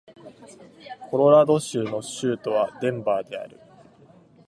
[1.11, 3.59] コロラド州の州都はデンバーである